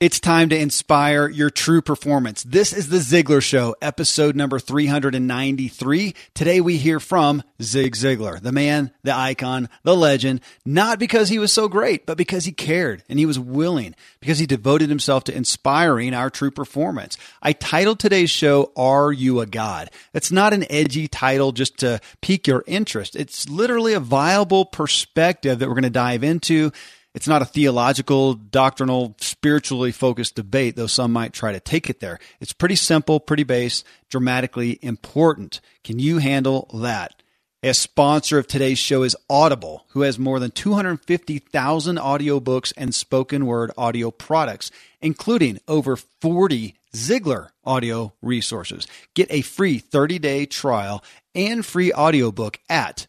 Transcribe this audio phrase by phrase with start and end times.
[0.00, 2.42] It's time to inspire your true performance.
[2.42, 6.14] This is the Ziglar Show, episode number 393.
[6.32, 11.38] Today we hear from Zig Ziglar, the man, the icon, the legend, not because he
[11.38, 15.24] was so great, but because he cared and he was willing, because he devoted himself
[15.24, 17.18] to inspiring our true performance.
[17.42, 19.90] I titled today's show, Are You a God?
[20.14, 23.16] It's not an edgy title just to pique your interest.
[23.16, 26.72] It's literally a viable perspective that we're going to dive into
[27.14, 32.00] it's not a theological, doctrinal, spiritually focused debate, though some might try to take it
[32.00, 32.18] there.
[32.40, 35.60] It's pretty simple, pretty base, dramatically important.
[35.82, 37.20] Can you handle that?
[37.62, 43.44] A sponsor of today's show is Audible, who has more than 250,000 audiobooks and spoken
[43.44, 44.70] word audio products,
[45.02, 48.86] including over 40 Ziglar audio resources.
[49.14, 53.06] Get a free 30-day trial and free audiobook at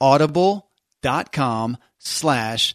[0.00, 2.74] audible.com slash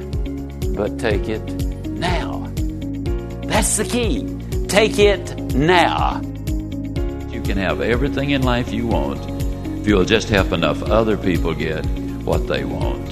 [0.81, 1.43] but take it
[1.89, 2.51] now.
[3.43, 4.35] That's the key.
[4.67, 6.19] Take it now.
[7.29, 9.19] You can have everything in life you want
[9.79, 11.85] if you'll just help enough other people get
[12.25, 13.11] what they want.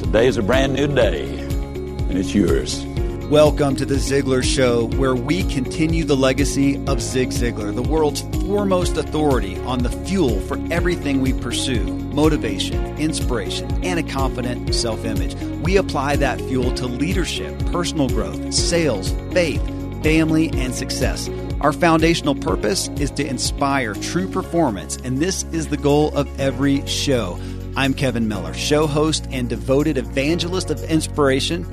[0.00, 2.84] Today is a brand new day, and it's yours.
[3.30, 8.20] Welcome to the Ziglar Show, where we continue the legacy of Zig Ziglar, the world's
[8.46, 15.04] foremost authority on the fuel for everything we pursue motivation, inspiration, and a confident self
[15.04, 15.34] image.
[15.64, 19.60] We apply that fuel to leadership, personal growth, sales, faith,
[20.04, 21.28] family, and success.
[21.60, 26.86] Our foundational purpose is to inspire true performance, and this is the goal of every
[26.86, 27.40] show.
[27.76, 31.66] I'm Kevin Miller, show host and devoted evangelist of inspiration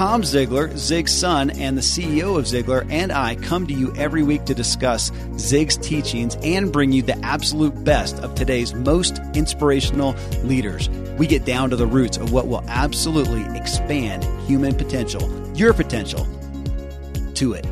[0.00, 4.22] Tom Ziglar, Zig's son and the CEO of Ziglar, and I come to you every
[4.22, 10.14] week to discuss Zig's teachings and bring you the absolute best of today's most inspirational
[10.42, 10.88] leaders.
[11.18, 16.26] We get down to the roots of what will absolutely expand human potential, your potential,
[17.34, 17.66] to it.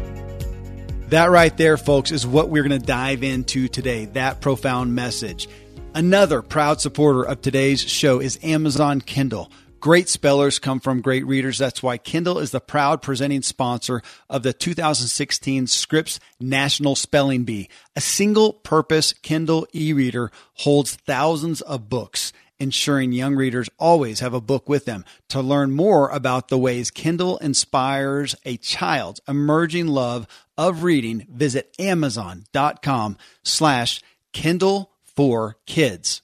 [1.09, 4.05] That right there, folks, is what we're going to dive into today.
[4.05, 5.49] That profound message.
[5.95, 9.51] Another proud supporter of today's show is Amazon Kindle.
[9.81, 11.59] Great spellers come from great readers.
[11.59, 17.69] That's why Kindle is the proud presenting sponsor of the 2016 Scripps National Spelling Bee.
[17.95, 24.35] A single purpose Kindle e reader holds thousands of books, ensuring young readers always have
[24.35, 25.05] a book with them.
[25.29, 31.73] To learn more about the ways Kindle inspires a child's emerging love of reading, visit
[31.79, 34.03] amazon.com slash
[34.33, 36.23] Kindle for kids.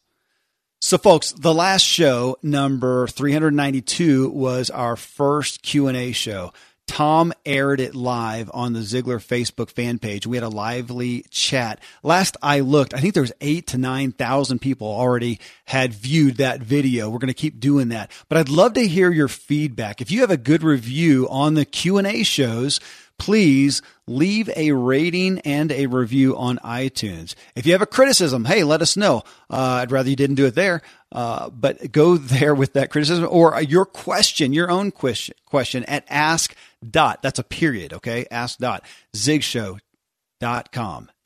[0.85, 6.53] So folks, the last show, number 392, was our first Q&A show.
[6.87, 10.27] Tom aired it live on the Ziglar Facebook fan page.
[10.27, 11.81] We had a lively chat.
[12.03, 16.61] Last I looked, I think there was eight to 9,000 people already had viewed that
[16.61, 17.09] video.
[17.09, 20.03] We're going to keep doing that, but I'd love to hear your feedback.
[20.03, 22.79] If you have a good review on the Q&A shows,
[23.19, 27.35] please leave a rating and a review on iTunes.
[27.57, 29.23] If you have a criticism, hey, let us know.
[29.51, 30.83] Uh, I'd rather you didn't do it there,
[31.13, 36.05] uh, but go there with that criticism or your question, your own question, question at
[36.09, 36.55] ask
[36.89, 37.23] dot.
[37.23, 38.27] That's a period, okay?
[38.31, 39.81] Ask dot zigshow.com.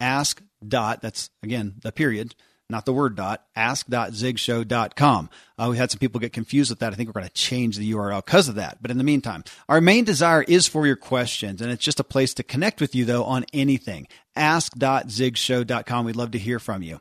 [0.01, 1.03] Ask dot.
[1.03, 2.35] That's again the period
[2.71, 5.31] not the word dot, ask.zigshow.com.
[5.59, 6.93] Uh, we had some people get confused with that.
[6.93, 8.79] I think we're going to change the URL because of that.
[8.83, 12.05] But in the meantime, our main desire is for your questions, and it's just a
[12.05, 14.07] place to connect with you, though, on anything.
[14.37, 16.05] Ask.zigshow.com.
[16.05, 17.01] We'd love to hear from you.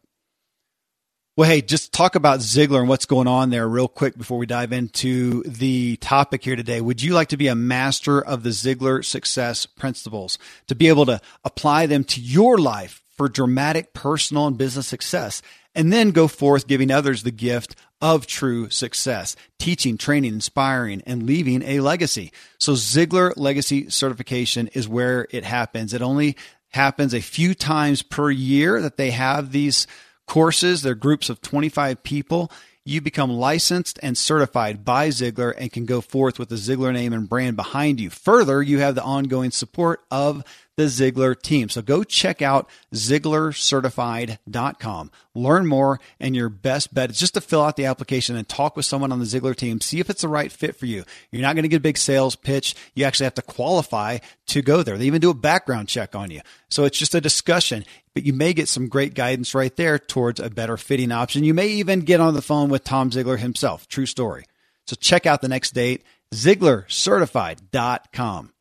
[1.35, 4.47] Well, hey, just talk about Ziglar and what's going on there real quick before we
[4.47, 6.81] dive into the topic here today.
[6.81, 11.05] Would you like to be a master of the Ziglar success principles to be able
[11.05, 15.41] to apply them to your life for dramatic personal and business success,
[15.75, 21.23] and then go forth giving others the gift of true success, teaching, training, inspiring, and
[21.23, 22.31] leaving a legacy.
[22.59, 25.93] So Ziglar Legacy Certification is where it happens.
[25.93, 26.37] It only
[26.69, 29.87] happens a few times per year that they have these
[30.27, 30.81] courses.
[30.81, 32.51] They're groups of 25 people.
[32.85, 37.13] You become licensed and certified by Ziglar and can go forth with the Ziglar name
[37.13, 38.09] and brand behind you.
[38.09, 40.43] Further, you have the ongoing support of
[40.77, 41.67] the Ziglar team.
[41.69, 45.11] So go check out ZiglarCertified.com.
[45.33, 48.77] Learn more, and your best bet is just to fill out the application and talk
[48.77, 49.81] with someone on the Ziglar team.
[49.81, 51.03] See if it's the right fit for you.
[51.31, 52.75] You're not going to get a big sales pitch.
[52.93, 54.97] You actually have to qualify to go there.
[54.97, 56.41] They even do a background check on you.
[56.69, 57.83] So it's just a discussion,
[58.13, 61.43] but you may get some great guidance right there towards a better fitting option.
[61.43, 63.87] You may even get on the phone with Tom Ziglar himself.
[63.87, 64.45] True story.
[64.85, 66.03] So check out the next date,
[66.33, 68.51] ZiglarCertified.com.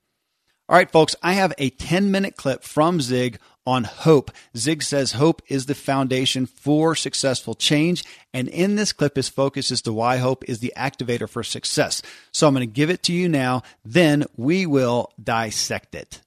[0.69, 4.33] All right, folks, I have a 10 minute clip from Zig on hope.
[4.57, 8.03] Zig says hope is the foundation for successful change.
[8.35, 12.03] And in this clip, his focus is to why hope is the activator for success.
[12.33, 13.63] So I'm going to give it to you now.
[13.85, 16.21] Then we will dissect it.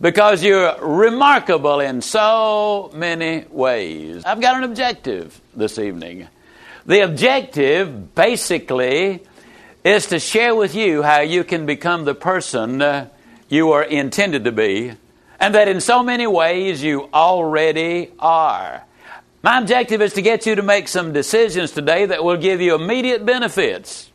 [0.00, 4.24] Because you're remarkable in so many ways.
[4.24, 6.28] I've got an objective this evening.
[6.86, 9.22] The objective basically
[9.84, 13.08] is to share with you how you can become the person uh,
[13.48, 14.92] you are intended to be,
[15.40, 18.84] and that in so many ways you already are.
[19.42, 22.74] My objective is to get you to make some decisions today that will give you
[22.74, 24.10] immediate benefits.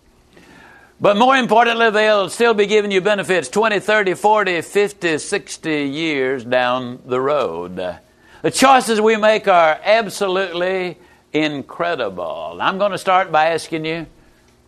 [1.00, 6.46] But more importantly, they'll still be giving you benefits 20, 30, 40, 50, 60 years
[6.46, 7.78] down the road.
[8.42, 10.98] The choices we make are absolutely
[11.32, 12.58] incredible.
[12.62, 14.06] I'm going to start by asking you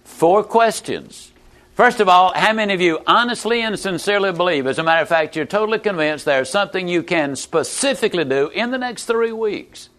[0.03, 1.31] four questions.
[1.75, 5.09] First of all, how many of you honestly and sincerely believe, as a matter of
[5.09, 9.89] fact, you're totally convinced there's something you can specifically do in the next three weeks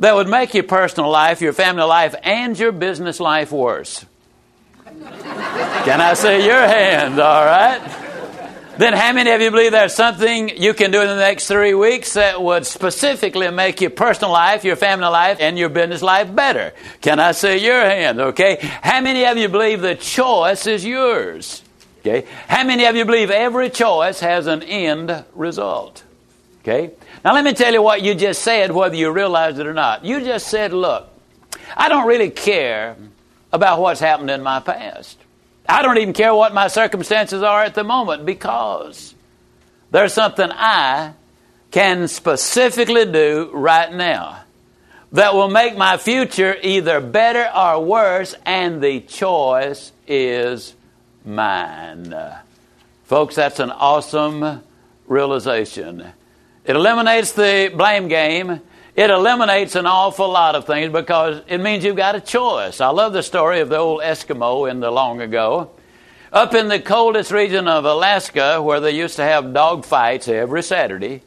[0.00, 4.04] that would make your personal life, your family life, and your business life worse?
[4.84, 7.20] can I see your hand?
[7.20, 8.01] All right.
[8.82, 11.72] Then, how many of you believe there's something you can do in the next three
[11.72, 16.34] weeks that would specifically make your personal life, your family life, and your business life
[16.34, 16.74] better?
[17.00, 18.18] Can I see your hand?
[18.18, 18.58] Okay.
[18.60, 21.62] How many of you believe the choice is yours?
[22.00, 22.26] Okay.
[22.48, 26.02] How many of you believe every choice has an end result?
[26.62, 26.90] Okay.
[27.24, 30.04] Now, let me tell you what you just said, whether you realize it or not.
[30.04, 31.08] You just said, look,
[31.76, 32.96] I don't really care
[33.52, 35.21] about what's happened in my past.
[35.68, 39.14] I don't even care what my circumstances are at the moment because
[39.90, 41.14] there's something I
[41.70, 44.42] can specifically do right now
[45.12, 50.74] that will make my future either better or worse, and the choice is
[51.24, 52.14] mine.
[53.04, 54.62] Folks, that's an awesome
[55.06, 56.00] realization.
[56.64, 58.60] It eliminates the blame game
[58.94, 62.80] it eliminates an awful lot of things because it means you've got a choice.
[62.80, 65.70] I love the story of the old Eskimo in the long ago.
[66.30, 70.62] Up in the coldest region of Alaska, where they used to have dog fights every
[70.62, 71.22] Saturday,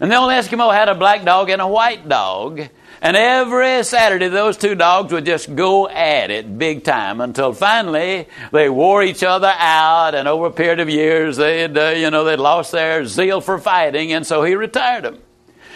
[0.00, 2.62] and the old Eskimo had a black dog and a white dog.
[3.00, 8.28] And every Saturday, those two dogs would just go at it big time until finally
[8.52, 10.16] they wore each other out.
[10.16, 13.58] And over a period of years, they'd, uh, you know, they'd lost their zeal for
[13.58, 15.18] fighting, and so he retired them.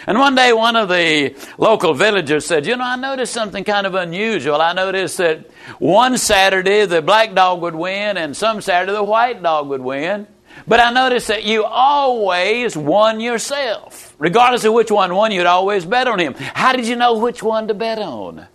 [0.05, 3.87] And one day, one of the local villagers said, You know, I noticed something kind
[3.87, 4.61] of unusual.
[4.61, 9.41] I noticed that one Saturday the black dog would win, and some Saturday the white
[9.41, 10.27] dog would win.
[10.67, 14.15] But I noticed that you always won yourself.
[14.19, 16.35] Regardless of which one won, you'd always bet on him.
[16.35, 18.47] How did you know which one to bet on?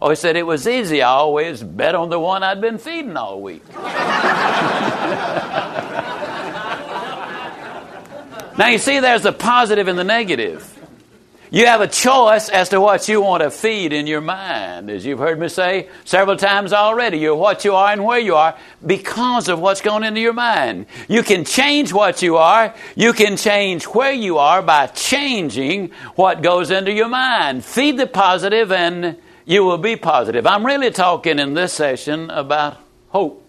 [0.00, 1.02] Oh, he said it was easy.
[1.02, 3.62] I always bet on the one I'd been feeding all week.
[8.58, 10.75] now, you see, there's the positive and the negative.
[11.50, 14.90] You have a choice as to what you want to feed in your mind.
[14.90, 18.34] As you've heard me say several times already, you're what you are and where you
[18.34, 20.86] are because of what's going into your mind.
[21.08, 22.74] You can change what you are.
[22.96, 27.64] You can change where you are by changing what goes into your mind.
[27.64, 30.46] Feed the positive and you will be positive.
[30.46, 33.45] I'm really talking in this session about hope.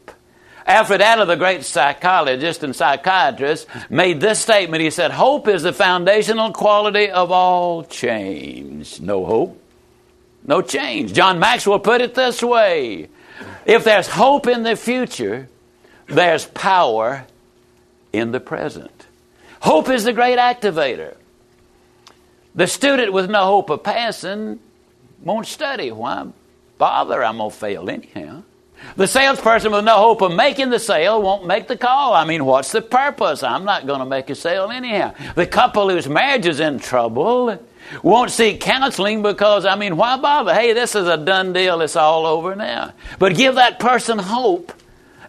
[0.68, 4.84] Alfred Adler, the great psychologist and psychiatrist, made this statement.
[4.84, 9.00] He said, Hope is the foundational quality of all change.
[9.00, 9.62] No hope,
[10.46, 11.14] no change.
[11.14, 13.08] John Maxwell put it this way
[13.66, 15.48] If there's hope in the future,
[16.08, 17.26] there's power
[18.12, 19.08] in the present.
[19.62, 21.16] Hope is the great activator.
[22.56, 24.60] The student with no hope of passing
[25.24, 25.92] won't study.
[25.92, 26.28] Why
[26.78, 27.24] bother?
[27.24, 28.44] I'm going to fail anyhow.
[28.96, 32.14] The salesperson with no hope of making the sale won't make the call.
[32.14, 33.44] I mean, what's the purpose?
[33.44, 35.14] I'm not going to make a sale anyhow.
[35.36, 37.60] The couple whose marriage is in trouble
[38.04, 40.54] won't seek counseling because, I mean, why bother?
[40.54, 41.82] Hey, this is a done deal.
[41.82, 42.94] It's all over now.
[43.20, 44.74] But give that person hope,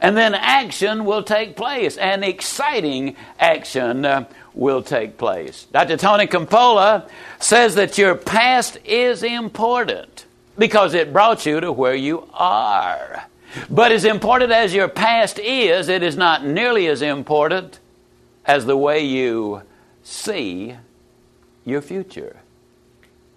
[0.01, 1.97] and then action will take place.
[1.97, 4.25] An exciting action uh,
[4.55, 5.67] will take place.
[5.73, 5.97] Dr.
[5.97, 10.27] Tony Campolo says that your past is important
[10.59, 13.28] because it brought you to where you are.
[13.71, 17.81] But as important as your past is, it is not nearly as important
[18.45, 19.63] as the way you
[20.03, 20.77] see
[21.65, 22.37] your future.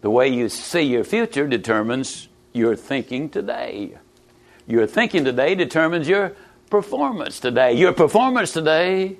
[0.01, 3.98] The way you see your future determines your thinking today.
[4.68, 6.36] Your thinking today determines your
[6.70, 7.74] performance today.
[7.74, 9.18] Your performance today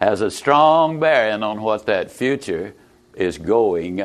[0.00, 2.74] has a strong bearing on what that future
[3.14, 4.00] is going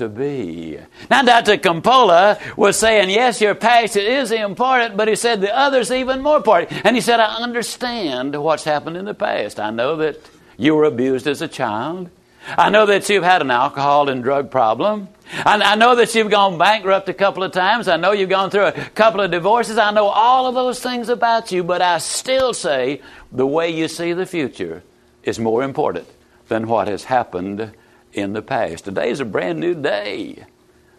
[0.00, 0.78] to be.
[1.10, 1.56] Now, Dr.
[1.58, 6.38] Campolo was saying, yes, your past is important, but he said the other's even more
[6.38, 6.84] important.
[6.84, 9.60] And he said, I understand what's happened in the past.
[9.60, 10.18] I know that
[10.56, 12.10] you were abused as a child.
[12.56, 15.08] I know that you've had an alcohol and drug problem.
[15.32, 17.86] I, I know that you've gone bankrupt a couple of times.
[17.86, 19.76] I know you've gone through a couple of divorces.
[19.76, 23.86] I know all of those things about you, but I still say the way you
[23.86, 24.82] see the future
[25.22, 26.08] is more important
[26.48, 27.74] than what has happened
[28.12, 28.84] in the past.
[28.84, 30.44] Today is a brand new day.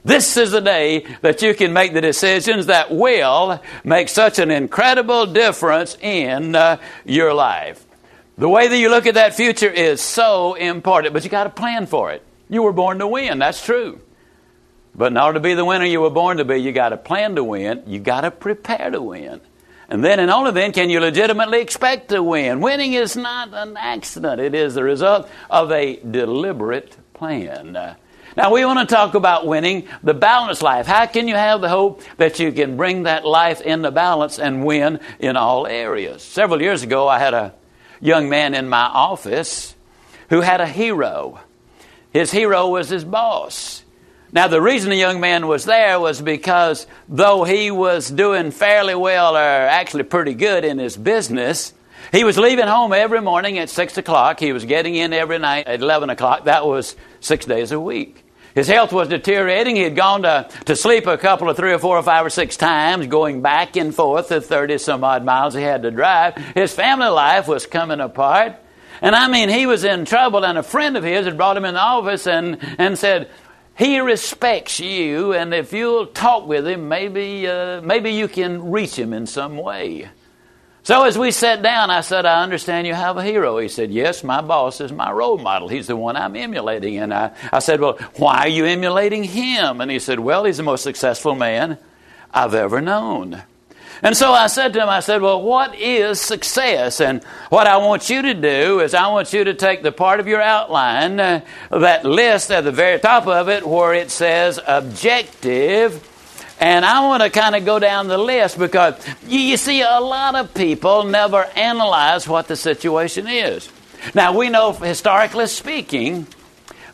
[0.04, 4.50] This is the day that you can make the decisions that will make such an
[4.50, 7.86] incredible difference in uh, your life.
[8.38, 11.52] The way that you look at that future is so important, but you got to
[11.52, 12.26] plan for it.
[12.50, 14.02] You were born to win, that's true.
[14.96, 16.98] But in order to be the winner you were born to be, you got to
[16.98, 19.40] plan to win, you got to prepare to win.
[19.88, 22.62] And then and only then can you legitimately expect to win.
[22.62, 27.76] Winning is not an accident, it is the result of a deliberate plan.
[27.76, 27.94] Uh,
[28.36, 30.88] now, we want to talk about winning the balanced life.
[30.88, 34.66] How can you have the hope that you can bring that life into balance and
[34.66, 36.24] win in all areas?
[36.24, 37.54] Several years ago, I had a
[38.00, 39.76] young man in my office
[40.30, 41.40] who had a hero.
[42.12, 43.84] His hero was his boss.
[44.32, 48.96] Now, the reason the young man was there was because though he was doing fairly
[48.96, 51.72] well, or actually pretty good in his business,
[52.12, 54.40] he was leaving home every morning at 6 o'clock.
[54.40, 56.46] He was getting in every night at 11 o'clock.
[56.46, 58.24] That was six days a week.
[58.54, 59.78] His health was deteriorating.
[59.78, 62.30] He had gone to, to sleep a couple of three or four or five or
[62.30, 66.36] six times, going back and forth the 30 some odd miles he had to drive.
[66.54, 68.56] His family life was coming apart.
[69.02, 71.66] And I mean, he was in trouble, and a friend of his had brought him
[71.66, 73.30] in the office and, and said,
[73.78, 79.00] he respects you, and if you'll talk with him, maybe, uh, maybe you can reach
[79.00, 80.10] him in some way.
[80.84, 83.60] So as we sat down, I said, I understand you have a hero.
[83.60, 85.68] He said, Yes, my boss is my role model.
[85.68, 86.98] He's the one I'm emulating.
[86.98, 89.80] And I, I said, Well, why are you emulating him?
[89.80, 91.78] And he said, Well, he's the most successful man
[92.34, 93.44] I've ever known.
[94.04, 97.00] And so I said to him, I said, Well, what is success?
[97.00, 100.20] And what I want you to do is I want you to take the part
[100.20, 104.60] of your outline, uh, that list at the very top of it where it says
[104.66, 106.08] objective.
[106.62, 108.94] And I want to kind of go down the list because
[109.28, 113.68] you, see, a lot of people never analyze what the situation is.
[114.14, 116.28] Now, we know, historically speaking,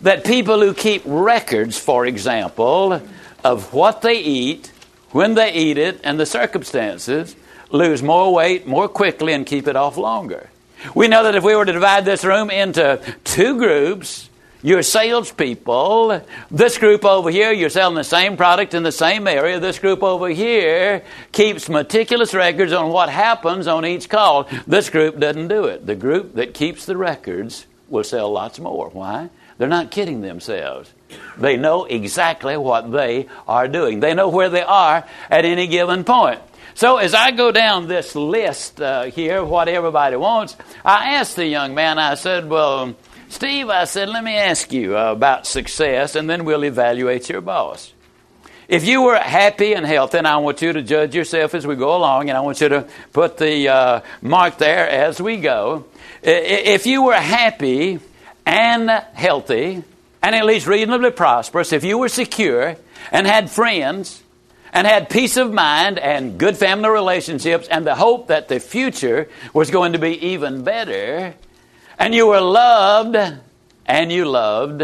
[0.01, 3.01] that people who keep records, for example,
[3.43, 4.71] of what they eat,
[5.11, 7.35] when they eat it and the circumstances,
[7.69, 10.49] lose more weight more quickly and keep it off longer.
[10.95, 14.29] We know that if we were to divide this room into two groups,
[14.67, 16.21] your salespeople,
[16.51, 19.61] this group over here, you're selling the same product in the same area.
[19.61, 24.45] This group over here keeps meticulous records on what happens on each call.
[24.67, 25.85] This group doesn't do it.
[25.85, 28.89] The group that keeps the records will sell lots more.
[28.89, 29.29] Why?
[29.57, 30.91] They're not kidding themselves.
[31.37, 34.01] They know exactly what they are doing.
[34.01, 36.41] They know where they are at any given point.
[36.73, 41.47] So as I go down this list uh, here, what everybody wants, I asked the
[41.47, 42.97] young man, I said, Well,
[43.29, 47.41] Steve, I said, let me ask you uh, about success, and then we'll evaluate your
[47.41, 47.93] boss.
[48.69, 51.75] If you were happy and healthy, and I want you to judge yourself as we
[51.75, 55.85] go along, and I want you to put the uh, mark there as we go.
[56.23, 57.99] If you were happy
[58.45, 59.83] and healthy,
[60.23, 62.75] and at least reasonably prosperous, if you were secure
[63.11, 64.23] and had friends
[64.73, 69.29] and had peace of mind and good family relationships and the hope that the future
[69.53, 71.35] was going to be even better,
[71.97, 73.17] and you were loved
[73.85, 74.83] and you loved,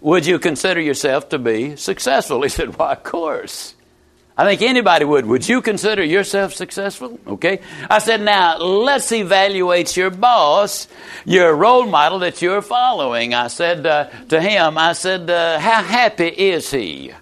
[0.00, 2.42] would you consider yourself to be successful?
[2.42, 3.74] He said, Why, of course.
[4.36, 5.26] I think anybody would.
[5.26, 7.20] Would you consider yourself successful?
[7.24, 7.60] Okay.
[7.88, 10.88] I said, now let's evaluate your boss,
[11.24, 13.32] your role model that you're following.
[13.32, 17.12] I said uh, to him, I said, uh, how happy is he?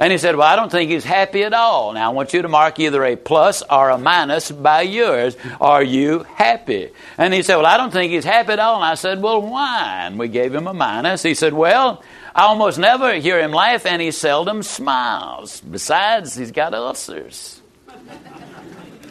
[0.00, 1.92] And he said, Well, I don't think he's happy at all.
[1.92, 5.36] Now, I want you to mark either a plus or a minus by yours.
[5.60, 6.90] Are you happy?
[7.18, 8.76] And he said, Well, I don't think he's happy at all.
[8.76, 10.06] And I said, Well, why?
[10.06, 11.22] And we gave him a minus.
[11.22, 12.02] He said, Well,
[12.34, 15.60] I almost never hear him laugh, and he seldom smiles.
[15.60, 17.60] Besides, he's got ulcers.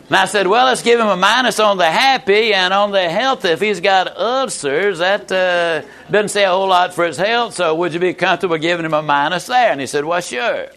[0.10, 3.08] And I said, well, let's give him a minus on the happy and on the
[3.08, 3.50] healthy.
[3.50, 7.76] If he's got ulcers, that uh, doesn't say a whole lot for his health, so
[7.76, 9.72] would you be comfortable giving him a minus there?
[9.72, 10.70] And he said, well, sure.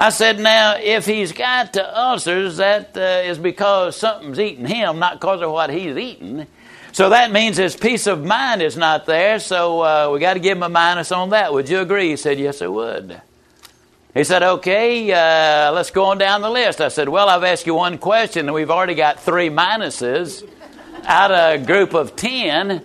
[0.00, 4.98] I said, now, if he's got the ulcers, that uh, is because something's eating him,
[4.98, 6.46] not because of what he's eating.
[6.92, 10.40] So that means his peace of mind is not there, so uh, we got to
[10.40, 11.52] give him a minus on that.
[11.52, 12.08] Would you agree?
[12.08, 13.20] He said, Yes, I would.
[14.14, 16.80] He said, Okay, uh, let's go on down the list.
[16.80, 20.48] I said, Well, I've asked you one question, and we've already got three minuses
[21.04, 22.82] out of a group of ten.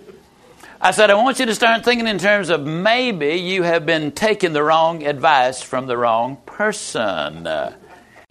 [0.78, 4.12] I said, I want you to start thinking in terms of maybe you have been
[4.12, 7.46] taking the wrong advice from the wrong person.
[7.46, 7.72] I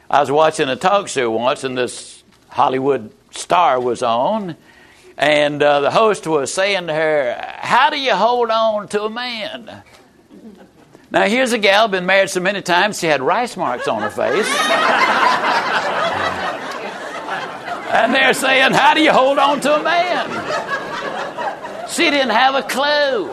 [0.09, 4.55] was watching a talk show once, and this Hollywood star was on,
[5.17, 9.09] and uh, the host was saying to her, How do you hold on to a
[9.09, 9.81] man?
[11.09, 14.11] Now, here's a gal, been married so many times, she had rice marks on her
[14.11, 14.47] face.
[17.91, 20.54] and they're saying, How do you hold on to a man?
[21.95, 23.27] She didn't have a clue.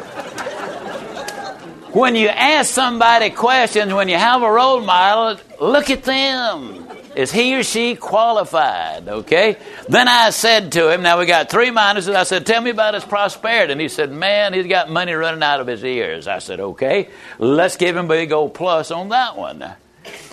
[1.92, 6.87] When you ask somebody questions, when you have a role model, look at them.
[7.16, 9.09] Is he or she qualified?
[9.09, 9.59] Okay?
[9.88, 12.14] Then I said to him, now we got three minuses.
[12.14, 13.73] I said, tell me about his prosperity.
[13.73, 16.26] And he said, man, he's got money running out of his ears.
[16.26, 19.62] I said, okay, let's give him a big old plus on that one.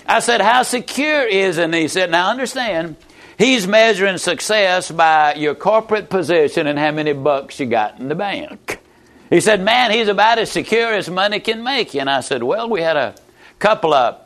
[0.06, 1.64] I said, how secure is it?
[1.64, 2.96] And he said, now understand,
[3.40, 8.14] he's measuring success by your corporate position and how many bucks you got in the
[8.14, 8.78] bank.
[9.30, 12.00] He said, man, he's about as secure as money can make you.
[12.00, 13.14] And I said, well, we had a
[13.58, 14.20] couple of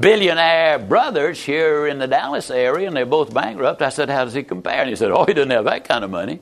[0.00, 3.82] billionaire brothers here in the Dallas area, and they're both bankrupt.
[3.82, 4.80] I said, How does he compare?
[4.80, 6.40] And he said, Oh, he doesn't have that kind of money.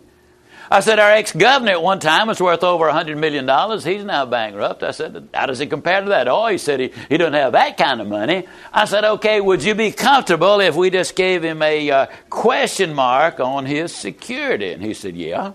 [0.70, 3.44] I said, Our ex governor at one time was worth over $100 million.
[3.80, 4.82] He's now bankrupt.
[4.82, 6.28] I said, How does he compare to that?
[6.28, 8.46] Oh, he said, He, he doesn't have that kind of money.
[8.72, 12.94] I said, Okay, would you be comfortable if we just gave him a uh, question
[12.94, 14.72] mark on his security?
[14.72, 15.52] And he said, Yeah.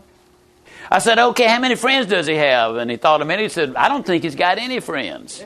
[0.91, 2.75] I said, okay, how many friends does he have?
[2.75, 3.43] And he thought a minute.
[3.43, 5.43] He said, I don't think he's got any friends.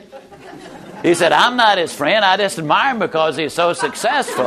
[1.02, 2.24] He said, I'm not his friend.
[2.24, 4.44] I just admire him because he's so successful.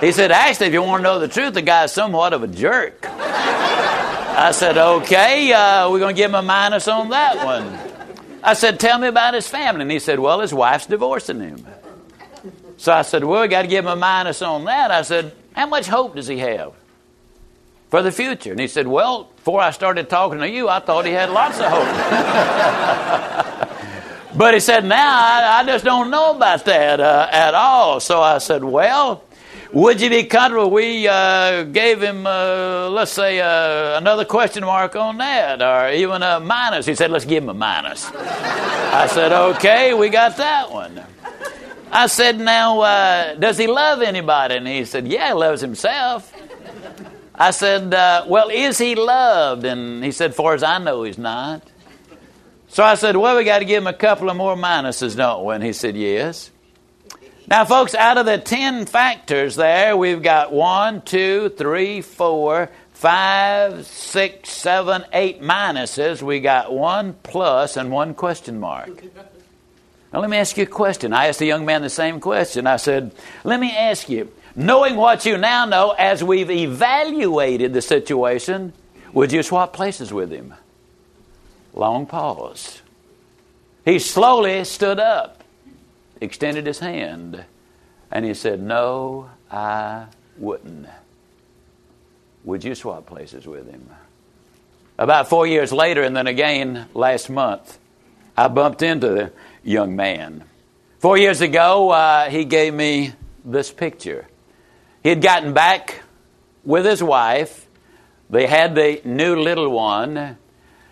[0.00, 2.46] He said, actually, if you want to know the truth, the guy's somewhat of a
[2.46, 3.04] jerk.
[3.04, 7.76] I said, okay, uh, we're going to give him a minus on that one.
[8.42, 9.82] I said, tell me about his family.
[9.82, 11.66] And he said, well, his wife's divorcing him.
[12.76, 14.92] So I said, well, we got to give him a minus on that.
[14.92, 16.72] I said, how much hope does he have
[17.90, 18.52] for the future?
[18.52, 21.58] And he said, well, before I started talking to you, I thought he had lots
[21.58, 23.64] of hope.
[24.38, 27.98] But he said, now I, I just don't know about that uh, at all.
[27.98, 29.24] So I said, well,
[29.72, 30.70] would you be comfortable?
[30.70, 36.22] We uh, gave him, uh, let's say, uh, another question mark on that, or even
[36.22, 36.86] a minus.
[36.86, 38.10] He said, let's give him a minus.
[38.14, 41.02] I said, okay, we got that one.
[41.90, 44.56] I said, now, uh, does he love anybody?
[44.56, 46.32] And he said, yeah, he loves himself.
[47.34, 49.64] I said, uh, well, is he loved?
[49.64, 51.62] And he said, far as I know, he's not.
[52.68, 55.44] So I said, Well, we got to give him a couple of more minuses, don't
[55.44, 55.54] we?
[55.54, 56.50] And he said, Yes.
[57.48, 63.86] Now, folks, out of the 10 factors there, we've got one, two, three, four, five,
[63.86, 66.20] six, seven, eight minuses.
[66.20, 69.02] We got one plus and one question mark.
[70.12, 71.14] Now, let me ask you a question.
[71.14, 72.66] I asked the young man the same question.
[72.66, 77.80] I said, Let me ask you, knowing what you now know, as we've evaluated the
[77.80, 78.74] situation,
[79.14, 80.52] would you swap places with him?
[81.72, 82.82] Long pause.
[83.86, 85.37] He slowly stood up,
[86.20, 87.44] extended his hand,
[88.10, 90.86] and he said, No, I wouldn't.
[92.44, 93.88] Would you swap places with him?
[94.98, 97.78] About four years later, and then again last month,
[98.36, 100.44] I bumped into the young man.
[100.98, 103.12] Four years ago, uh, he gave me
[103.44, 104.26] this picture.
[105.02, 106.02] He had gotten back
[106.64, 107.66] with his wife.
[108.30, 110.36] They had the new little one.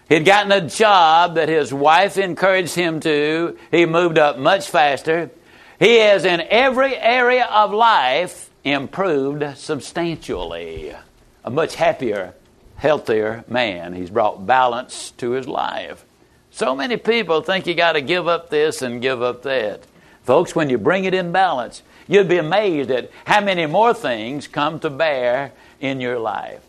[0.09, 3.59] He'd gotten a job that his wife encouraged him to.
[3.73, 5.31] He moved up much faster.
[5.81, 10.95] He has, in every area of life, improved substantially.
[11.45, 12.35] A much happier,
[12.77, 13.95] healthier man.
[13.95, 16.05] He's brought balance to his life.
[16.51, 19.83] So many people think you got to give up this and give up that.
[20.23, 24.49] Folks, when you bring it in balance, you'd be amazed at how many more things
[24.49, 26.63] come to bear in your life.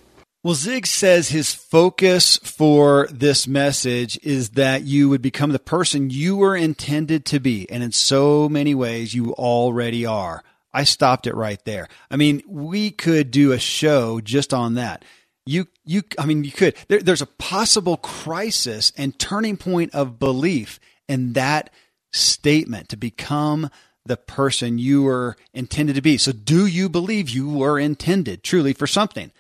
[0.44, 6.10] Well, Zig says his focus for this message is that you would become the person
[6.10, 7.70] you were intended to be.
[7.70, 10.44] And in so many ways, you already are.
[10.72, 11.88] I stopped it right there.
[12.12, 15.04] I mean, we could do a show just on that.
[15.46, 16.76] You, you, I mean, you could.
[16.88, 21.72] There, there's a possible crisis and turning point of belief in that
[22.14, 23.72] statement to become
[24.06, 26.18] the person you were intended to be.
[26.18, 29.32] So, do you believe you were intended truly for something?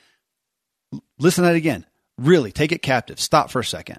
[1.19, 1.86] Listen to that again.
[2.17, 3.19] Really, take it captive.
[3.19, 3.97] Stop for a second.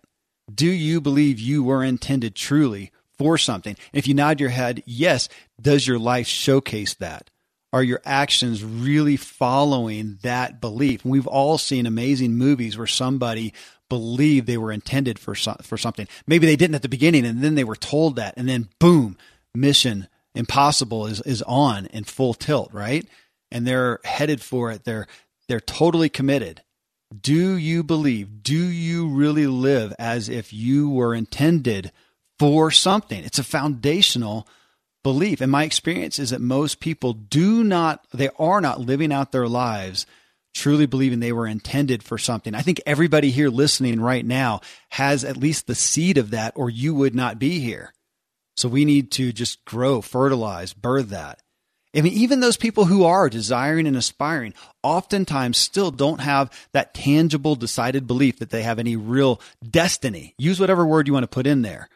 [0.52, 3.76] Do you believe you were intended truly for something?
[3.92, 5.28] If you nod your head, yes,
[5.60, 7.30] does your life showcase that?
[7.72, 11.04] Are your actions really following that belief?
[11.04, 13.52] We've all seen amazing movies where somebody
[13.90, 16.08] believed they were intended for so, for something.
[16.26, 19.18] Maybe they didn't at the beginning, and then they were told that, and then boom,
[19.54, 23.06] mission impossible is is on in full tilt, right?
[23.50, 24.84] And they're headed for it.
[24.84, 25.06] They're
[25.48, 26.62] they're totally committed.
[27.16, 28.42] Do you believe?
[28.42, 31.90] Do you really live as if you were intended
[32.38, 33.24] for something?
[33.24, 34.46] It's a foundational
[35.02, 35.40] belief.
[35.40, 39.48] And my experience is that most people do not, they are not living out their
[39.48, 40.06] lives
[40.54, 42.54] truly believing they were intended for something.
[42.54, 46.68] I think everybody here listening right now has at least the seed of that, or
[46.68, 47.94] you would not be here.
[48.56, 51.40] So we need to just grow, fertilize, birth that.
[51.96, 56.92] I mean, even those people who are desiring and aspiring oftentimes still don't have that
[56.92, 60.34] tangible, decided belief that they have any real destiny.
[60.38, 61.88] Use whatever word you want to put in there.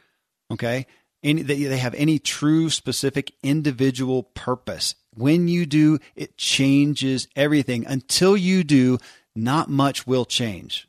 [0.51, 0.87] Okay.
[1.23, 4.95] Any, they have any true, specific, individual purpose.
[5.15, 7.87] When you do, it changes everything.
[7.87, 8.99] Until you do,
[9.37, 10.89] not much will change.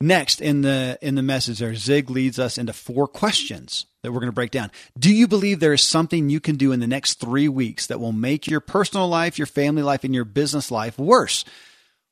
[0.00, 4.20] Next in the in the message there, Zig leads us into four questions that we're
[4.20, 4.70] going to break down.
[4.98, 7.98] Do you believe there is something you can do in the next three weeks that
[7.98, 11.46] will make your personal life, your family life, and your business life worse?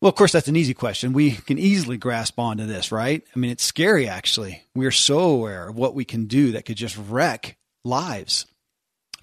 [0.01, 1.13] Well, of course, that's an easy question.
[1.13, 3.23] We can easily grasp onto this, right?
[3.35, 4.63] I mean, it's scary, actually.
[4.75, 8.47] We are so aware of what we can do that could just wreck lives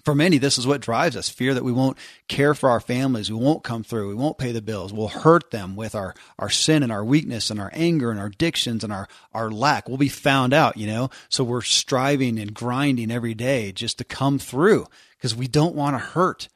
[0.04, 1.96] for many, this is what drives us fear that we won't
[2.28, 5.50] care for our families, we won't come through, we won't pay the bills, we'll hurt
[5.50, 8.92] them with our, our sin and our weakness and our anger and our addictions and
[8.92, 9.88] our, our lack.
[9.88, 11.10] We'll be found out, you know?
[11.28, 14.86] So we're striving and grinding every day just to come through
[15.16, 16.48] because we don't want to hurt.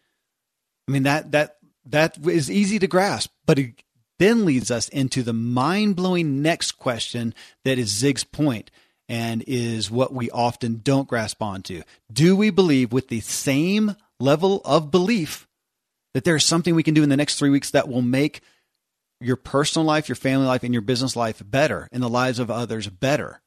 [0.88, 3.82] I mean, that, that, that is easy to grasp, but it
[4.18, 8.70] then leads us into the mind blowing next question that is Zig's point
[9.08, 11.82] and is what we often don't grasp onto.
[12.12, 15.46] Do we believe with the same level of belief
[16.14, 18.40] that there's something we can do in the next three weeks that will make
[19.20, 22.50] your personal life, your family life, and your business life better and the lives of
[22.50, 23.40] others better?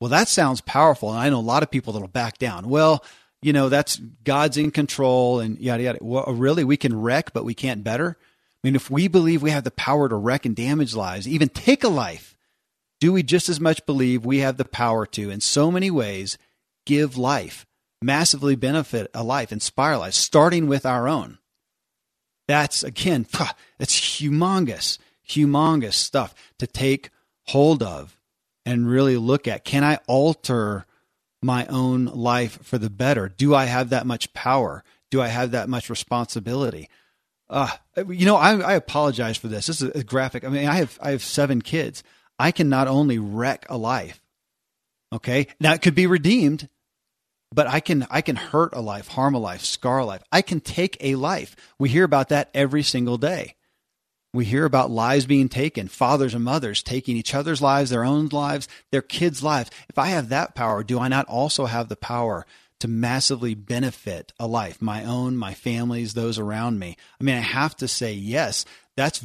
[0.00, 1.10] Well, that sounds powerful.
[1.10, 2.68] And I know a lot of people that'll back down.
[2.68, 3.04] Well,
[3.42, 5.98] you know, that's God's in control and yada, yada.
[6.02, 8.16] Well, really, we can wreck, but we can't better.
[8.18, 11.48] I mean, if we believe we have the power to wreck and damage lives, even
[11.48, 12.35] take a life,
[13.00, 16.38] do we just as much believe we have the power to, in so many ways,
[16.84, 17.66] give life,
[18.00, 21.38] massively benefit a life, inspire life, starting with our own?
[22.48, 23.26] That's, again,
[23.78, 27.10] that's humongous, humongous stuff to take
[27.46, 28.16] hold of
[28.64, 29.64] and really look at.
[29.64, 30.86] Can I alter
[31.42, 33.28] my own life for the better?
[33.28, 34.82] Do I have that much power?
[35.10, 36.88] Do I have that much responsibility?
[37.48, 37.70] Uh,
[38.08, 39.66] you know, I, I apologize for this.
[39.66, 40.44] This is a graphic.
[40.44, 42.02] I mean, I have I have seven kids.
[42.38, 44.20] I can not only wreck a life,
[45.12, 46.68] okay, now it could be redeemed,
[47.52, 50.22] but I can I can hurt a life, harm a life, scar a life.
[50.32, 51.56] I can take a life.
[51.78, 53.54] We hear about that every single day.
[54.34, 58.28] We hear about lives being taken, fathers and mothers taking each other's lives, their own
[58.30, 59.70] lives, their kids' lives.
[59.88, 62.44] If I have that power, do I not also have the power
[62.80, 66.98] to massively benefit a life, my own, my family's, those around me?
[67.18, 68.66] I mean, I have to say yes.
[68.94, 69.24] That's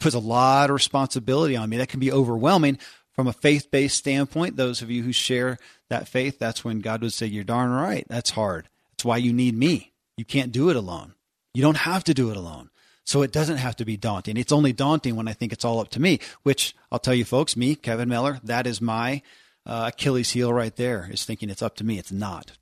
[0.00, 1.76] puts a lot of responsibility on me.
[1.76, 2.78] That can be overwhelming
[3.12, 4.56] from a faith based standpoint.
[4.56, 8.06] Those of you who share that faith, that's when God would say, You're darn right.
[8.08, 8.68] That's hard.
[8.92, 9.92] That's why you need me.
[10.16, 11.14] You can't do it alone.
[11.54, 12.70] You don't have to do it alone.
[13.04, 14.36] So it doesn't have to be daunting.
[14.36, 17.24] It's only daunting when I think it's all up to me, which I'll tell you
[17.24, 19.22] folks, me, Kevin Miller, that is my
[19.64, 21.98] uh, Achilles heel right there, is thinking it's up to me.
[21.98, 22.52] It's not.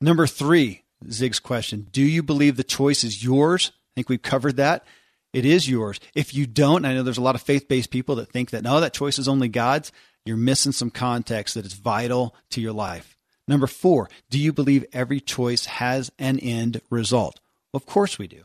[0.00, 3.72] Number three, Zig's question Do you believe the choice is yours?
[3.74, 4.84] I think we've covered that.
[5.32, 6.00] It is yours.
[6.14, 8.64] If you don't, I know there's a lot of faith based people that think that,
[8.64, 9.92] no, that choice is only God's.
[10.24, 13.16] You're missing some context that is vital to your life.
[13.46, 17.40] Number four, do you believe every choice has an end result?
[17.72, 18.42] Of course we do.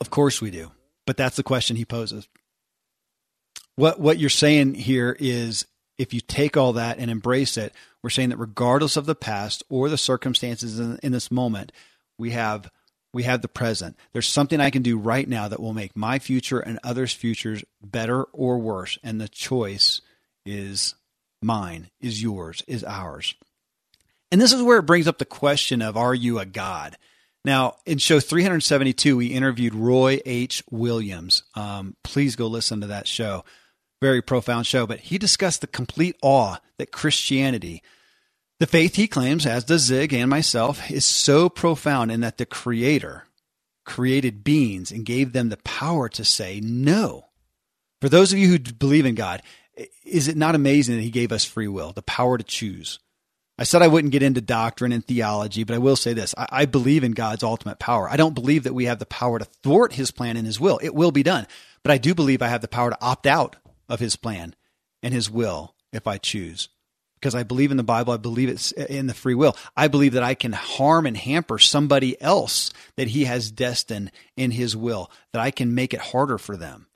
[0.00, 0.72] Of course we do.
[1.06, 2.28] But that's the question he poses.
[3.76, 5.66] What, what you're saying here is
[5.98, 9.62] if you take all that and embrace it, we're saying that regardless of the past
[9.68, 11.72] or the circumstances in, in this moment,
[12.18, 12.70] we have
[13.14, 13.96] we have the present.
[14.12, 17.64] There's something I can do right now that will make my future and others' futures
[17.82, 18.98] better or worse.
[19.02, 20.00] And the choice
[20.44, 20.94] is
[21.40, 23.34] mine, is yours, is ours.
[24.30, 26.96] And this is where it brings up the question of are you a God?
[27.44, 30.62] Now, in show 372, we interviewed Roy H.
[30.70, 31.42] Williams.
[31.54, 33.44] Um, please go listen to that show.
[34.00, 34.86] Very profound show.
[34.86, 37.82] But he discussed the complete awe that Christianity,
[38.64, 42.46] the faith he claims, as does Zig and myself, is so profound in that the
[42.46, 43.26] Creator
[43.84, 47.26] created beings and gave them the power to say no.
[48.00, 49.42] For those of you who believe in God,
[50.02, 53.00] is it not amazing that He gave us free will, the power to choose?
[53.58, 56.34] I said I wouldn't get into doctrine and theology, but I will say this.
[56.38, 58.08] I, I, believe in God's ultimate power.
[58.08, 60.80] I don't believe that we have the power to thwart his plan and his will.
[60.82, 61.46] It will be done.
[61.82, 63.56] But I do believe I have the power to opt out
[63.90, 64.54] of his plan
[65.02, 66.70] and his will if I choose.
[67.24, 69.56] Because I believe in the Bible, I believe it's in the free will.
[69.74, 74.50] I believe that I can harm and hamper somebody else that he has destined in
[74.50, 76.86] his will, that I can make it harder for them.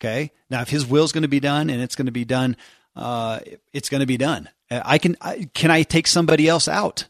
[0.00, 0.30] Okay.
[0.48, 2.56] Now, if his will is going to be done and it's going to be done,
[2.94, 3.40] uh,
[3.72, 4.48] it's going to be done.
[4.70, 7.08] I can I, can I take somebody else out?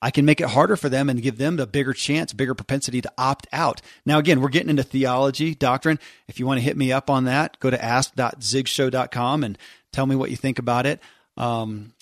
[0.00, 3.00] I can make it harder for them and give them a bigger chance, bigger propensity
[3.00, 3.82] to opt out.
[4.06, 5.98] Now, again, we're getting into theology, doctrine.
[6.28, 9.58] If you want to hit me up on that, go to ask.zigshow.com and
[9.90, 11.00] tell me what you think about it.
[11.36, 11.94] Um,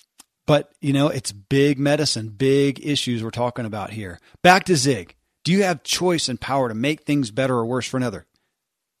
[0.51, 4.19] but, you know, it's big medicine, big issues we're talking about here.
[4.43, 5.15] Back to Zig.
[5.45, 8.25] Do you have choice and power to make things better or worse for another?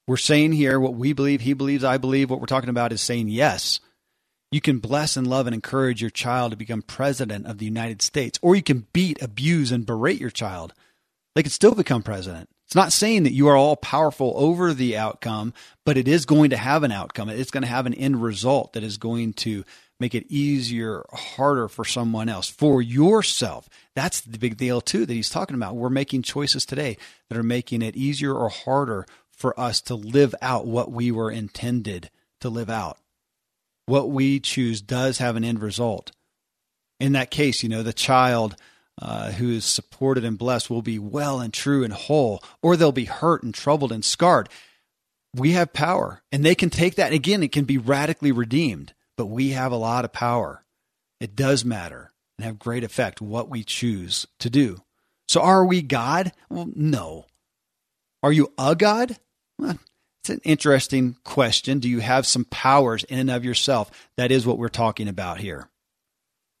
[0.07, 2.29] We're saying here what we believe, he believes, I believe.
[2.29, 3.81] What we're talking about is saying yes.
[4.53, 8.01] You can bless and love and encourage your child to become president of the United
[8.01, 10.73] States, or you can beat, abuse, and berate your child.
[11.35, 12.47] They could still become president.
[12.65, 15.53] It's not saying that you are all powerful over the outcome,
[15.85, 17.27] but it is going to have an outcome.
[17.27, 19.65] It's going to have an end result that is going to
[20.01, 23.69] make it easier, harder for someone else, for yourself.
[23.95, 25.77] That's the big deal, too, that he's talking about.
[25.77, 26.97] We're making choices today
[27.29, 31.31] that are making it easier or harder for us to live out what we were
[31.31, 32.09] intended
[32.41, 32.97] to live out
[33.91, 36.11] what we choose does have an end result.
[36.99, 38.55] In that case, you know, the child
[39.01, 42.91] uh, who is supported and blessed will be well and true and whole, or they'll
[42.91, 44.49] be hurt and troubled and scarred.
[45.33, 47.13] We have power, and they can take that.
[47.13, 50.65] Again, it can be radically redeemed, but we have a lot of power.
[51.19, 54.81] It does matter and have great effect what we choose to do.
[55.27, 56.31] So, are we God?
[56.49, 57.27] Well, no.
[58.23, 59.19] Are you a God?
[59.59, 59.77] Well,
[60.23, 61.77] it's an interesting question.
[61.77, 63.91] Do you have some powers in and of yourself?
[64.17, 65.69] That is what we're talking about here.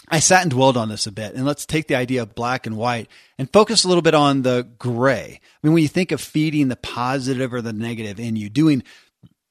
[0.08, 2.68] I sat and dwelled on this a bit, and let's take the idea of black
[2.68, 5.40] and white and focus a little bit on the gray.
[5.42, 8.84] I mean, when you think of feeding the positive or the negative in you, doing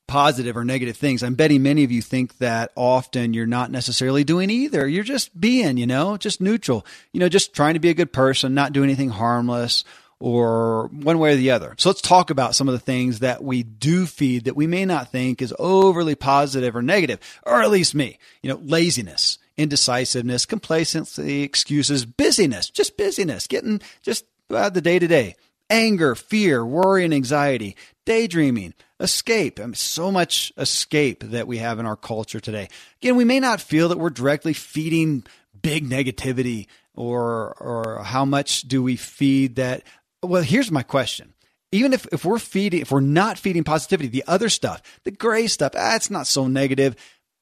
[0.06, 4.22] positive or negative things, I'm betting many of you think that often you're not necessarily
[4.22, 4.86] doing either.
[4.86, 8.12] You're just being, you know, just neutral, you know, just trying to be a good
[8.12, 9.84] person, not doing anything harmless
[10.20, 11.74] or one way or the other.
[11.78, 14.84] So let's talk about some of the things that we do feed that we may
[14.84, 20.46] not think is overly positive or negative, or at least me, you know, laziness indecisiveness,
[20.46, 25.36] complacency, excuses, busyness, just busyness, getting just uh, the day to day,
[25.70, 29.58] anger, fear, worry, and anxiety, daydreaming, escape.
[29.60, 32.68] I mean, so much escape that we have in our culture today.
[33.00, 35.24] Again, we may not feel that we're directly feeding
[35.62, 39.82] big negativity or or how much do we feed that
[40.22, 41.32] well here's my question
[41.72, 45.46] even if, if we're feeding if we're not feeding positivity the other stuff the gray
[45.46, 46.94] stuff ah, it's not so negative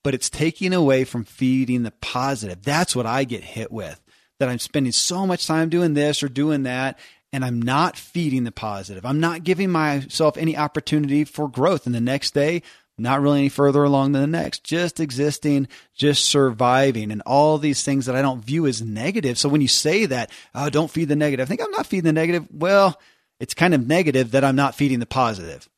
[0.03, 4.01] but it's taking away from feeding the positive that's what i get hit with
[4.39, 6.99] that i'm spending so much time doing this or doing that
[7.33, 11.95] and i'm not feeding the positive i'm not giving myself any opportunity for growth and
[11.95, 12.63] the next day
[12.99, 17.83] not really any further along than the next, just existing, just surviving, and all these
[17.83, 19.39] things that I don't view as negative.
[19.39, 22.05] So when you say that, oh, don't feed the negative, I think I'm not feeding
[22.05, 22.47] the negative.
[22.51, 23.01] Well,
[23.41, 25.69] it's kind of negative that I'm not feeding the positive.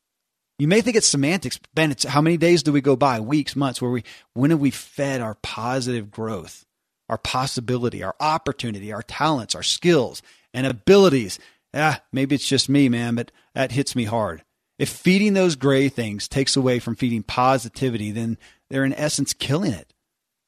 [0.57, 1.91] You may think it's semantics, Ben.
[1.91, 4.71] It's how many days do we go by, weeks, months, where we when have we
[4.71, 6.65] fed our positive growth,
[7.09, 10.21] our possibility, our opportunity, our talents, our skills
[10.53, 11.39] and abilities?
[11.73, 14.43] Ah, maybe it's just me, man, but that hits me hard.
[14.79, 18.37] If feeding those gray things takes away from feeding positivity, then
[18.69, 19.93] they're in essence killing it.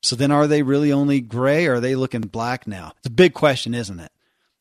[0.03, 2.93] So then are they really only gray or are they looking black now?
[2.97, 4.11] It's a big question, isn't it?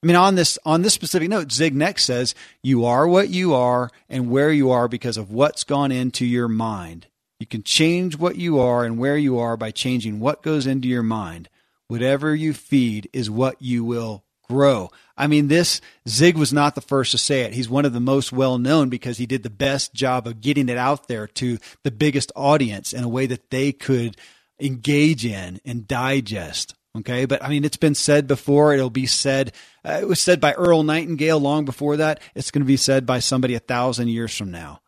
[0.02, 3.54] I mean, on this on this specific note, Zig next says, "You are what you
[3.54, 7.06] are and where you are because of what's gone into your mind.
[7.38, 10.88] You can change what you are and where you are by changing what goes into
[10.88, 11.48] your mind.
[11.88, 14.90] Whatever you feed is what you will grow.
[15.16, 17.54] I mean, this Zig was not the first to say it.
[17.54, 20.68] He's one of the most well known because he did the best job of getting
[20.68, 24.16] it out there to the biggest audience in a way that they could
[24.60, 26.74] engage in and digest.
[26.96, 27.24] Okay.
[27.24, 28.72] But I mean, it's been said before.
[28.72, 29.52] It'll be said,
[29.84, 32.20] uh, it was said by Earl Nightingale long before that.
[32.34, 34.80] It's going to be said by somebody a thousand years from now.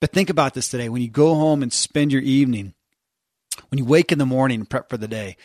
[0.00, 0.88] But think about this today.
[0.88, 2.74] When you go home and spend your evening,
[3.68, 5.36] when you wake in the morning and prep for the day,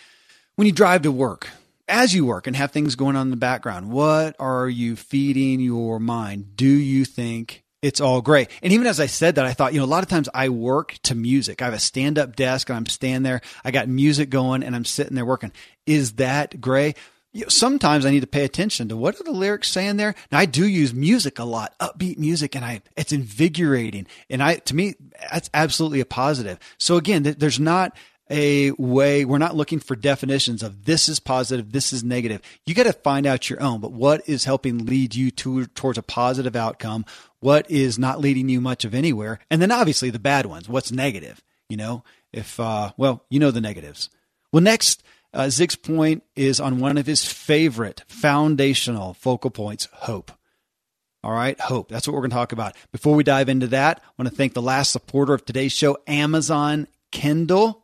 [0.55, 1.49] when you drive to work,
[1.87, 5.59] as you work and have things going on in the background, what are you feeding
[5.59, 6.55] your mind?
[6.55, 8.49] Do you think it's all great?
[8.63, 10.49] And even as I said that, I thought, you know, a lot of times I
[10.49, 11.61] work to music.
[11.61, 13.41] I have a stand up desk and I'm standing there.
[13.63, 15.51] I got music going and I'm sitting there working.
[15.85, 16.95] Is that gray?
[17.31, 20.15] You know, sometimes I need to pay attention to what are the lyrics saying there.
[20.31, 24.07] Now I do use music a lot, upbeat music, and I it's invigorating.
[24.31, 24.95] And I to me
[25.31, 26.57] that's absolutely a positive.
[26.79, 27.95] So again, there's not
[28.29, 32.73] a way we're not looking for definitions of this is positive this is negative you
[32.73, 36.03] got to find out your own but what is helping lead you to, towards a
[36.03, 37.05] positive outcome
[37.45, 40.91] what is not leading you much of anywhere and then obviously the bad ones what's
[40.91, 42.03] negative you know
[42.33, 44.09] if uh, well you know the negatives
[44.51, 50.31] well next uh, zig's point is on one of his favorite foundational focal points hope
[51.23, 51.89] all right, hope.
[51.89, 52.75] That's what we're going to talk about.
[52.91, 55.97] Before we dive into that, I want to thank the last supporter of today's show,
[56.05, 57.83] Amazon Kindle.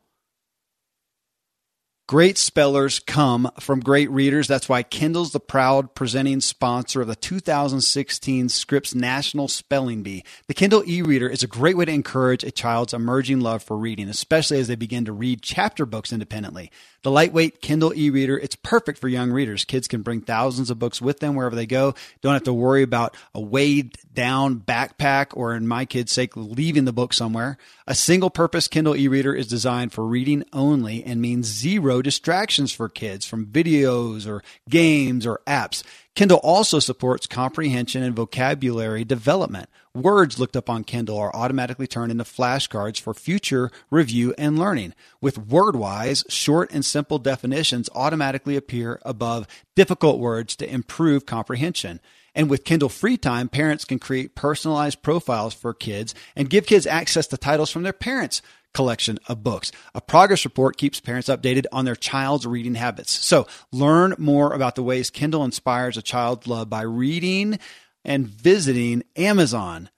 [2.12, 4.46] Great spellers come from great readers.
[4.46, 10.26] That's why Kindle's the proud presenting sponsor of the 2016 Scripps National Spelling Bee.
[10.48, 14.10] The Kindle e-reader is a great way to encourage a child's emerging love for reading,
[14.10, 16.70] especially as they begin to read chapter books independently.
[17.04, 19.64] The lightweight Kindle e-reader, it's perfect for young readers.
[19.64, 21.96] Kids can bring thousands of books with them wherever they go.
[22.22, 26.84] Don't have to worry about a weighed down backpack or in my kid's sake, leaving
[26.84, 27.58] the book somewhere.
[27.88, 32.90] A single purpose Kindle e-reader is designed for reading only and means zero distractions for
[32.90, 35.84] kids from videos or games or apps.
[36.16, 39.70] Kindle also supports comprehension and vocabulary development.
[39.94, 44.94] Words looked up on Kindle are automatically turned into flashcards for future review and learning.
[45.22, 52.00] With WordWise, short and simple definitions automatically appear above difficult words to improve comprehension.
[52.34, 56.88] And with Kindle Free Time, parents can create personalized profiles for kids and give kids
[56.88, 58.42] access to titles from their parents'
[58.74, 59.72] collection of books.
[59.94, 63.12] A progress report keeps parents updated on their child's reading habits.
[63.12, 67.60] So learn more about the ways Kindle inspires a child's love by reading
[68.04, 69.90] and visiting amazon.com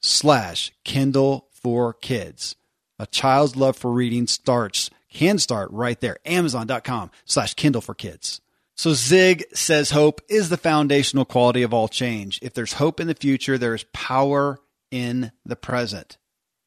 [0.00, 2.56] slash Kindle for kids.
[2.98, 6.18] A child's love for reading starts, can start right there.
[6.24, 8.40] Amazon.com slash Kindle for kids.
[8.76, 12.38] So Zig says hope is the foundational quality of all change.
[12.42, 14.58] If there's hope in the future, there is power
[14.90, 16.16] in the present.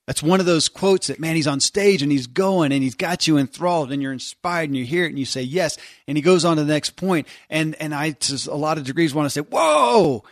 [0.08, 2.96] That's one of those quotes that, man, he's on stage and he's going and he's
[2.96, 5.78] got you enthralled and you're inspired and you hear it and you say yes.
[6.08, 7.28] And he goes on to the next point.
[7.50, 10.24] And, and I, to a lot of degrees, want to say, whoa,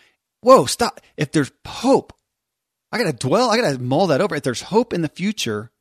[0.41, 1.01] whoa, stop.
[1.17, 2.13] If there's hope,
[2.91, 4.35] I got to dwell, I got to mull that over.
[4.35, 5.71] If there's hope in the future,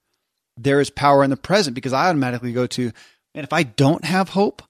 [0.57, 2.93] there is power in the present because I automatically go to,
[3.35, 4.63] and if I don't have hope,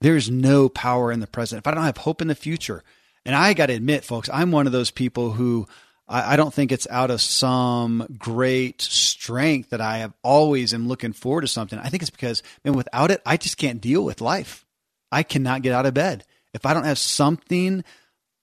[0.00, 1.58] there's no power in the present.
[1.58, 2.82] If I don't have hope in the future,
[3.24, 5.68] and I got to admit, folks, I'm one of those people who
[6.08, 10.88] I, I don't think it's out of some great strength that I have always am
[10.88, 11.78] looking forward to something.
[11.78, 14.66] I think it's because, man, without it, I just can't deal with life.
[15.10, 16.24] I cannot get out of bed.
[16.54, 17.84] If I don't have something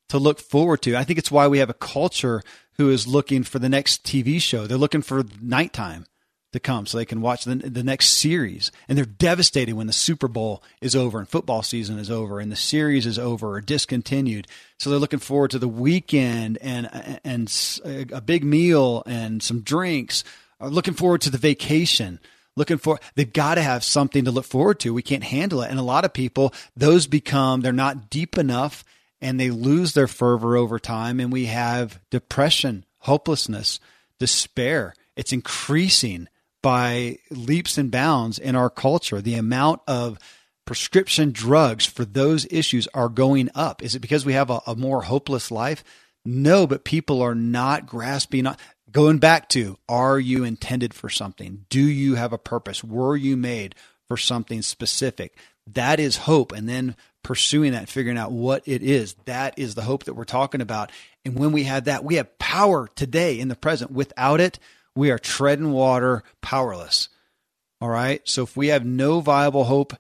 [0.10, 2.42] to look forward to, I think it's why we have a culture
[2.78, 4.66] who is looking for the next TV show.
[4.66, 6.06] They're looking for nighttime.
[6.52, 8.72] To come so they can watch the, the next series.
[8.88, 12.52] And they're devastated when the Super Bowl is over and football season is over and
[12.52, 14.48] the series is over or discontinued.
[14.78, 16.90] So they're looking forward to the weekend and,
[17.24, 20.24] and a big meal and some drinks,
[20.60, 22.20] are looking forward to the vacation.
[22.56, 24.94] Looking for, they've got to have something to look forward to.
[24.94, 25.70] We can't handle it.
[25.70, 28.84] And a lot of people, those become, they're not deep enough
[29.22, 31.20] and they lose their fervor over time.
[31.20, 33.80] And we have depression, hopelessness,
[34.18, 34.94] despair.
[35.16, 36.28] It's increasing
[36.62, 39.22] by leaps and bounds in our culture.
[39.22, 40.20] The amount of
[40.66, 43.82] prescription drugs for those issues are going up.
[43.82, 45.84] Is it because we have a, a more hopeless life?
[46.26, 48.46] No, but people are not grasping.
[48.92, 51.66] Going back to, are you intended for something?
[51.70, 52.84] Do you have a purpose?
[52.84, 53.76] Were you made
[54.08, 55.38] for something specific?
[55.68, 56.52] That is hope.
[56.52, 59.16] And then pursuing that, figuring out what it is.
[59.26, 60.92] That is the hope that we're talking about.
[61.26, 63.92] And when we have that, we have power today in the present.
[63.92, 64.60] Without it,
[65.00, 67.10] we are treading water powerless.
[67.82, 68.22] All right.
[68.26, 69.94] So if we have no viable hope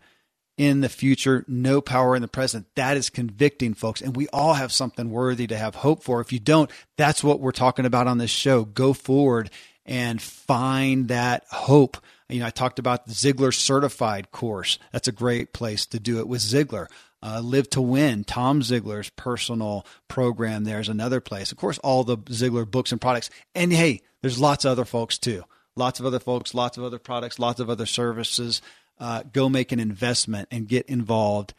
[0.57, 4.01] in the future, no power in the present, that is convicting, folks.
[4.01, 6.19] And we all have something worthy to have hope for.
[6.19, 8.65] If you don't, that's what we're talking about on this show.
[8.65, 9.49] Go forward
[9.85, 11.97] and find that hope.
[12.27, 14.77] You know, I talked about the Ziglar certified course.
[14.91, 16.87] That's a great place to do it with Ziglar.
[17.21, 20.63] Uh, Live to Win, Tom Ziglar's personal program.
[20.63, 21.51] There's another place.
[21.51, 23.29] Of course, all the Ziegler books and products.
[23.53, 25.43] And hey, there's lots of other folks too.
[25.75, 28.61] Lots of other folks, lots of other products, lots of other services.
[28.99, 31.53] Uh, go make an investment and get involved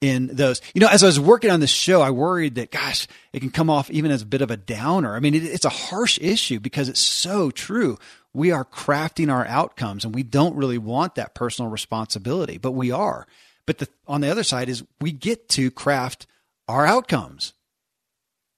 [0.00, 0.60] in those.
[0.74, 3.50] You know, as I was working on this show, I worried that, gosh, it can
[3.50, 5.14] come off even as a bit of a downer.
[5.14, 7.98] I mean, it, it's a harsh issue because it's so true.
[8.32, 12.90] We are crafting our outcomes and we don't really want that personal responsibility, but we
[12.90, 13.26] are.
[13.66, 16.26] But the, on the other side is we get to craft
[16.68, 17.52] our outcomes.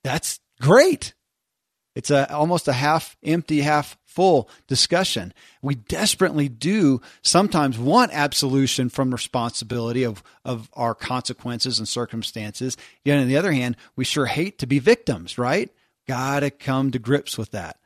[0.05, 1.15] That's great.
[1.95, 5.33] It's a almost a half empty, half full discussion.
[5.63, 12.77] We desperately do sometimes want absolution from responsibility of, of our consequences and circumstances.
[13.05, 15.71] Yet on the other hand, we sure hate to be victims, right?
[16.07, 17.79] Gotta come to grips with that.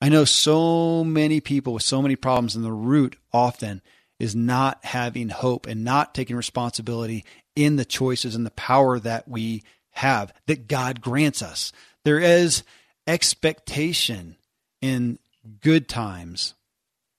[0.00, 3.82] I know so many people with so many problems, and the root often
[4.20, 7.24] is not having hope and not taking responsibility
[7.56, 11.72] in the choices and the power that we have that God grants us.
[12.04, 12.62] There is
[13.06, 14.36] expectation
[14.80, 15.18] in
[15.60, 16.54] good times.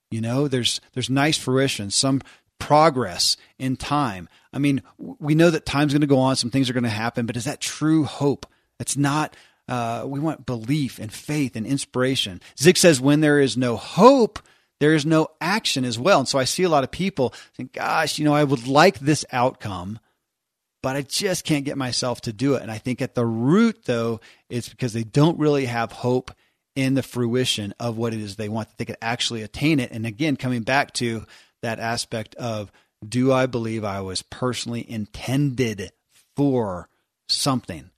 [0.09, 2.21] You know, there's there's nice fruition, some
[2.59, 4.29] progress in time.
[4.53, 6.89] I mean, we know that time's going to go on, some things are going to
[6.89, 8.45] happen, but is that true hope?
[8.79, 9.35] It's not.
[9.67, 12.41] Uh, we want belief and faith and inspiration.
[12.59, 14.39] Zig says, when there is no hope,
[14.81, 16.19] there is no action as well.
[16.19, 18.97] And so I see a lot of people think, gosh, you know, I would like
[18.97, 19.99] this outcome,
[20.81, 22.63] but I just can't get myself to do it.
[22.63, 26.31] And I think at the root, though, it's because they don't really have hope
[26.75, 29.91] in the fruition of what it is they want, that they could actually attain it.
[29.91, 31.27] And again, coming back to
[31.61, 32.71] that aspect of
[33.07, 35.91] do I believe I was personally intended
[36.35, 36.89] for
[37.29, 37.91] something?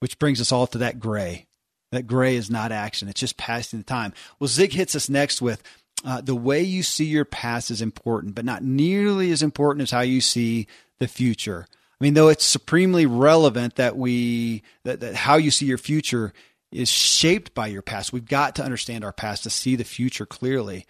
[0.00, 1.47] Which brings us all to that gray.
[1.90, 4.12] That gray is not action, it's just passing the time.
[4.38, 5.62] Well, Zig hits us next with
[6.04, 9.90] uh, the way you see your past is important, but not nearly as important as
[9.90, 10.66] how you see
[10.98, 11.66] the future.
[12.00, 16.32] I mean, though it's supremely relevant that we that, that how you see your future
[16.70, 18.12] is shaped by your past.
[18.12, 20.86] We've got to understand our past to see the future clearly.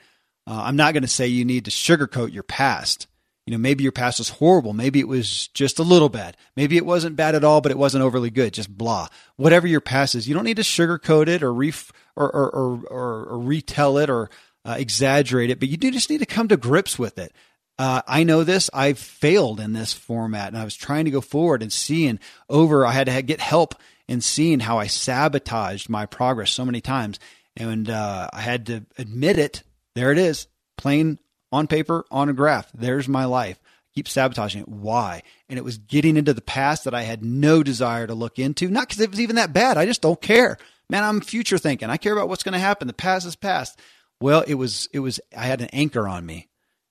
[0.47, 3.07] Uh, I'm not going to say you need to sugarcoat your past.
[3.49, 4.75] You know, maybe your past was horrible.
[4.75, 6.37] Maybe it was just a little bad.
[6.55, 8.53] Maybe it wasn't bad at all, but it wasn't overly good.
[8.53, 9.09] Just blah.
[9.37, 12.81] Whatever your past is, you don't need to sugarcoat it or ref- or, or, or,
[12.91, 14.29] or, or retell it or
[14.67, 17.33] uh, exaggerate it, but you do just need to come to grips with it.
[17.79, 18.69] Uh, I know this.
[18.75, 22.21] I've failed in this format, and I was trying to go forward and seeing
[22.51, 22.85] over.
[22.85, 23.77] I had to get help
[24.07, 27.19] in seeing how I sabotaged my progress so many times,
[27.57, 29.63] and uh, I had to admit it.
[29.95, 31.19] There it is, plain
[31.53, 32.71] on paper, on a graph.
[32.73, 33.59] There's my life.
[33.63, 34.69] I keep sabotaging it.
[34.69, 35.23] Why?
[35.49, 38.69] And it was getting into the past that I had no desire to look into.
[38.69, 39.79] Not because it was even that bad.
[39.79, 40.59] I just don't care.
[40.91, 41.91] Man, I'm future thinking.
[41.91, 42.87] I care about what's going to happen.
[42.87, 43.79] The past is past.
[44.21, 44.89] Well, it was.
[44.93, 45.21] It was.
[45.37, 46.49] I had an anchor on me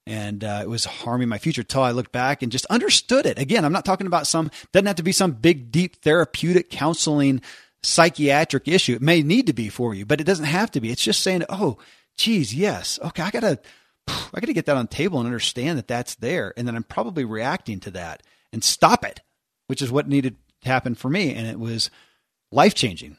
[0.07, 3.37] and uh, it was harming my future till I looked back and just understood it.
[3.37, 7.41] Again, I'm not talking about some doesn't have to be some big, deep therapeutic counseling
[7.83, 8.95] psychiatric issue.
[8.95, 10.91] It may need to be for you, but it doesn't have to be.
[10.91, 11.77] It's just saying, oh,
[12.17, 13.59] geez, yes, okay, I gotta,
[14.07, 16.83] I gotta get that on the table and understand that that's there, and then I'm
[16.83, 19.21] probably reacting to that and stop it,
[19.67, 21.89] which is what needed to happen for me, and it was
[22.51, 23.17] life changing.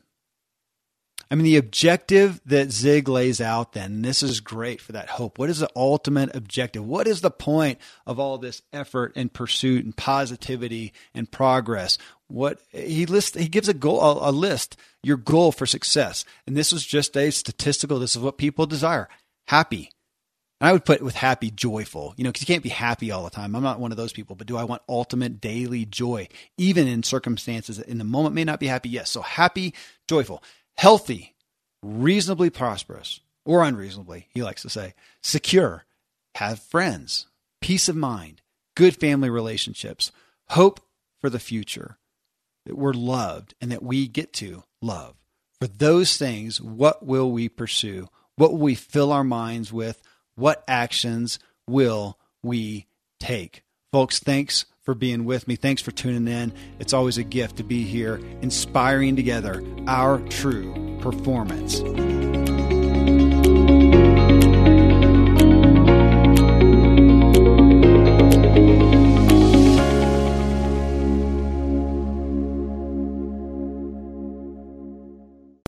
[1.31, 5.39] I mean, the objective that Zig lays out, then, this is great for that hope.
[5.39, 6.87] What is the ultimate objective?
[6.87, 11.99] What is the point of all this effort and pursuit and positivity and progress?
[12.29, 16.25] What he lists, he gives a goal, a, a list, your goal for success.
[16.47, 19.09] And this is just a statistical, this is what people desire
[19.49, 19.91] happy,
[20.61, 23.23] And I would put with happy, joyful, you know, because you can't be happy all
[23.23, 23.55] the time.
[23.55, 27.05] I'm not one of those people, but do I want ultimate daily joy, even in
[27.05, 28.89] circumstances that in the moment may not be happy?
[28.89, 29.11] Yes.
[29.11, 29.73] So happy,
[30.09, 30.43] joyful,
[30.77, 31.37] healthy,
[31.83, 35.85] reasonably prosperous, or unreasonably, he likes to say, secure,
[36.35, 37.27] have friends,
[37.61, 38.43] peace of mind,
[38.75, 40.11] good family relationships,
[40.49, 40.81] hope
[41.21, 41.99] for the future,
[42.67, 45.15] that we're loved and that we get to love.
[45.61, 48.09] For those things, what will we pursue?
[48.37, 50.03] What will we fill our minds with?
[50.39, 52.87] What actions will we
[53.19, 53.65] take?
[53.91, 55.57] Folks, thanks for being with me.
[55.57, 56.53] Thanks for tuning in.
[56.79, 61.81] It's always a gift to be here, inspiring together our true performance.